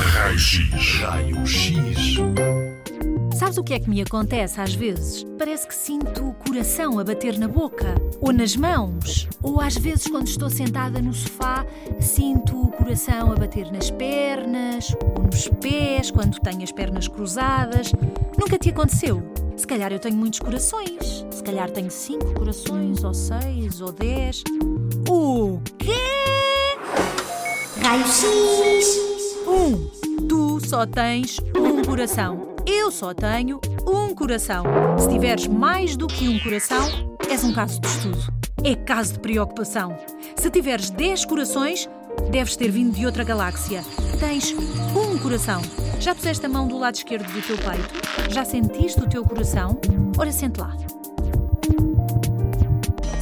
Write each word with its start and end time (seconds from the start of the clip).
Raio 0.00 0.38
X. 0.38 1.00
Raio 1.00 1.46
X. 1.46 2.16
Sabes 3.36 3.58
o 3.58 3.64
que 3.64 3.74
é 3.74 3.80
que 3.80 3.90
me 3.90 4.00
acontece 4.00 4.60
às 4.60 4.72
vezes? 4.72 5.26
Parece 5.36 5.66
que 5.66 5.74
sinto 5.74 6.28
o 6.28 6.34
coração 6.34 7.00
a 7.00 7.04
bater 7.04 7.36
na 7.36 7.48
boca, 7.48 7.96
ou 8.20 8.32
nas 8.32 8.54
mãos, 8.54 9.28
ou 9.42 9.60
às 9.60 9.76
vezes 9.76 10.06
quando 10.06 10.28
estou 10.28 10.48
sentada 10.48 11.02
no 11.02 11.12
sofá, 11.12 11.66
sinto 11.98 12.62
o 12.62 12.70
coração 12.70 13.32
a 13.32 13.34
bater 13.34 13.72
nas 13.72 13.90
pernas, 13.90 14.94
ou 15.16 15.24
nos 15.24 15.48
pés, 15.60 16.12
quando 16.12 16.38
tenho 16.38 16.62
as 16.62 16.70
pernas 16.70 17.08
cruzadas. 17.08 17.92
Nunca 18.38 18.56
te 18.56 18.70
aconteceu? 18.70 19.20
Se 19.56 19.66
calhar 19.66 19.92
eu 19.92 19.98
tenho 19.98 20.16
muitos 20.16 20.38
corações. 20.38 21.26
Se 21.30 21.42
calhar 21.42 21.68
tenho 21.70 21.90
cinco 21.90 22.32
corações, 22.34 23.02
ou 23.02 23.12
seis, 23.12 23.80
ou 23.80 23.90
dez. 23.90 24.44
O 25.08 25.60
quê? 25.76 25.98
Raio 27.82 28.06
X. 28.06 28.67
Só 30.68 30.84
tens 30.84 31.40
um 31.56 31.82
coração. 31.82 32.54
Eu 32.66 32.90
só 32.90 33.14
tenho 33.14 33.58
um 33.86 34.14
coração. 34.14 34.64
Se 34.98 35.08
tiveres 35.08 35.46
mais 35.46 35.96
do 35.96 36.06
que 36.06 36.28
um 36.28 36.38
coração, 36.38 37.16
és 37.30 37.42
um 37.42 37.54
caso 37.54 37.80
de 37.80 37.86
estudo. 37.88 38.18
É 38.62 38.74
caso 38.74 39.14
de 39.14 39.20
preocupação. 39.20 39.96
Se 40.36 40.50
tiveres 40.50 40.90
10 40.90 41.24
corações, 41.24 41.88
deves 42.30 42.54
ter 42.54 42.70
vindo 42.70 42.94
de 42.94 43.06
outra 43.06 43.24
galáxia. 43.24 43.82
Tens 44.20 44.52
um 44.52 45.18
coração. 45.18 45.62
Já 46.00 46.14
puseste 46.14 46.44
a 46.44 46.50
mão 46.50 46.68
do 46.68 46.78
lado 46.78 46.96
esquerdo 46.96 47.32
do 47.32 47.40
teu 47.40 47.56
peito? 47.56 48.30
Já 48.30 48.44
sentiste 48.44 49.00
o 49.00 49.08
teu 49.08 49.24
coração? 49.24 49.80
Ora, 50.18 50.30
sente 50.30 50.60
lá. 50.60 50.76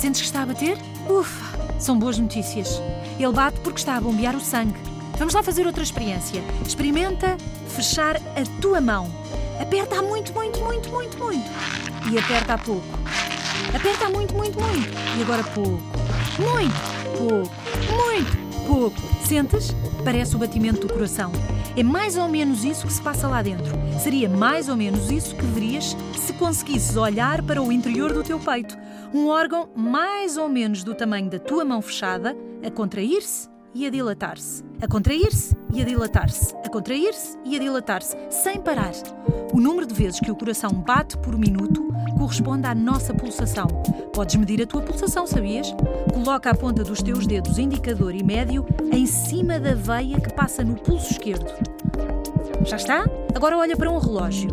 Sentes 0.00 0.22
que 0.22 0.26
está 0.28 0.44
a 0.44 0.46
bater? 0.46 0.78
Ufa, 1.10 1.78
são 1.78 1.98
boas 1.98 2.18
notícias. 2.18 2.80
Ele 3.18 3.32
bate 3.32 3.60
porque 3.60 3.80
está 3.80 3.96
a 3.96 4.00
bombear 4.00 4.34
o 4.34 4.40
sangue. 4.40 4.93
Vamos 5.16 5.32
lá 5.32 5.42
fazer 5.42 5.66
outra 5.66 5.82
experiência. 5.82 6.42
Experimenta 6.66 7.36
fechar 7.68 8.16
a 8.16 8.60
tua 8.60 8.80
mão. 8.80 9.08
Aperta 9.60 10.02
muito, 10.02 10.32
muito, 10.32 10.58
muito, 10.60 10.88
muito, 10.90 11.18
muito. 11.18 11.50
E 12.10 12.18
aperta 12.18 12.54
a 12.54 12.58
pouco. 12.58 12.86
Aperta 13.74 14.08
muito, 14.10 14.34
muito, 14.34 14.60
muito. 14.60 14.88
E 15.16 15.22
agora 15.22 15.44
pouco. 15.44 15.80
Muito, 16.38 16.74
pouco, 17.16 17.54
muito, 17.94 18.66
pouco. 18.66 19.24
Sentes? 19.24 19.72
Parece 20.04 20.34
o 20.34 20.38
batimento 20.38 20.86
do 20.86 20.92
coração. 20.92 21.30
É 21.76 21.82
mais 21.82 22.16
ou 22.16 22.28
menos 22.28 22.64
isso 22.64 22.86
que 22.86 22.92
se 22.92 23.00
passa 23.00 23.28
lá 23.28 23.40
dentro. 23.40 23.72
Seria 24.00 24.28
mais 24.28 24.68
ou 24.68 24.76
menos 24.76 25.10
isso 25.10 25.36
que 25.36 25.46
verias 25.46 25.96
se 26.18 26.32
conseguisses 26.32 26.96
olhar 26.96 27.40
para 27.42 27.62
o 27.62 27.70
interior 27.70 28.12
do 28.12 28.24
teu 28.24 28.38
peito. 28.38 28.76
Um 29.12 29.28
órgão 29.28 29.68
mais 29.76 30.36
ou 30.36 30.48
menos 30.48 30.82
do 30.82 30.94
tamanho 30.94 31.30
da 31.30 31.38
tua 31.38 31.64
mão 31.64 31.80
fechada, 31.80 32.36
a 32.64 32.70
contrair-se 32.70 33.53
e 33.74 33.86
a 33.86 33.90
dilatar-se. 33.90 34.62
A 34.80 34.86
contrair-se 34.86 35.56
e 35.72 35.82
a 35.82 35.84
dilatar-se. 35.84 36.54
A 36.64 36.68
contrair-se 36.68 37.36
e 37.44 37.56
a 37.56 37.58
dilatar-se, 37.58 38.16
sem 38.30 38.60
parar. 38.60 38.92
O 39.52 39.60
número 39.60 39.86
de 39.86 39.94
vezes 39.94 40.20
que 40.20 40.30
o 40.30 40.36
coração 40.36 40.70
bate 40.70 41.16
por 41.18 41.36
minuto 41.36 41.82
corresponde 42.16 42.66
à 42.66 42.74
nossa 42.74 43.12
pulsação. 43.12 43.66
Podes 44.12 44.36
medir 44.36 44.62
a 44.62 44.66
tua 44.66 44.82
pulsação, 44.82 45.26
sabias? 45.26 45.74
Coloca 46.12 46.50
a 46.50 46.54
ponta 46.54 46.84
dos 46.84 47.02
teus 47.02 47.26
dedos 47.26 47.58
indicador 47.58 48.14
e 48.14 48.22
médio 48.22 48.64
em 48.92 49.06
cima 49.06 49.58
da 49.58 49.74
veia 49.74 50.20
que 50.20 50.32
passa 50.32 50.62
no 50.62 50.74
pulso 50.76 51.12
esquerdo. 51.12 51.52
Já 52.64 52.76
está? 52.76 53.04
Agora 53.34 53.58
olha 53.58 53.76
para 53.76 53.90
um 53.90 53.98
relógio 53.98 54.50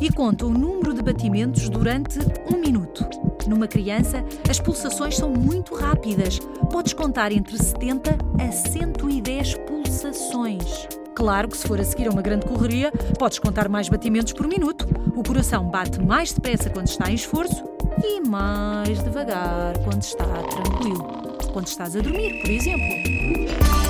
e 0.00 0.12
conta 0.12 0.46
o 0.46 0.50
número 0.50 0.94
de 0.94 1.02
batimentos 1.02 1.68
durante 1.68 2.18
um 2.52 2.58
minuto. 2.58 3.29
Numa 3.50 3.66
criança, 3.66 4.24
as 4.48 4.60
pulsações 4.60 5.16
são 5.16 5.28
muito 5.28 5.74
rápidas. 5.74 6.38
Podes 6.70 6.92
contar 6.92 7.32
entre 7.32 7.58
70 7.60 8.16
a 8.40 8.52
110 8.52 9.54
pulsações. 9.66 10.86
Claro 11.16 11.48
que 11.48 11.56
se 11.56 11.66
for 11.66 11.80
a 11.80 11.82
seguir 11.82 12.06
a 12.06 12.12
uma 12.12 12.22
grande 12.22 12.46
correria, 12.46 12.92
podes 13.18 13.40
contar 13.40 13.68
mais 13.68 13.88
batimentos 13.88 14.32
por 14.32 14.46
minuto. 14.46 14.86
O 15.16 15.24
coração 15.24 15.68
bate 15.68 16.00
mais 16.00 16.32
depressa 16.32 16.70
quando 16.70 16.86
está 16.86 17.10
em 17.10 17.14
esforço 17.14 17.64
e 18.04 18.20
mais 18.20 19.02
devagar 19.02 19.76
quando 19.82 20.00
está 20.00 20.24
tranquilo. 20.24 21.04
Quando 21.52 21.66
estás 21.66 21.96
a 21.96 22.00
dormir, 22.00 22.40
por 22.42 22.50
exemplo. 22.50 23.89